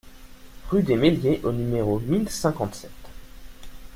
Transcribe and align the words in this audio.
Rue 0.71 0.81
des 0.81 0.95
Mesliers 0.95 1.41
au 1.43 1.51
numéro 1.51 1.99
mille 1.99 2.27
cinquante-sept 2.27 2.89